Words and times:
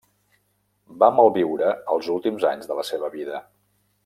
Va 1.03 1.09
malviure 1.19 1.69
els 1.97 2.11
últims 2.17 2.49
anys 2.53 2.73
de 2.73 2.79
la 2.81 2.91
seva 2.93 3.13
vida. 3.19 3.45